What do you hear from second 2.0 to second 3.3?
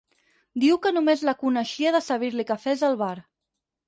servir-li cafès al bar.